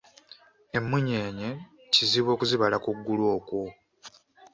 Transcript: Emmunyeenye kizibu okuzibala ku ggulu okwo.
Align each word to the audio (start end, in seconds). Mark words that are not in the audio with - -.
Emmunyeenye 0.77 1.49
kizibu 1.93 2.29
okuzibala 2.35 2.77
ku 2.83 2.89
ggulu 2.97 3.23
okwo. 3.37 3.61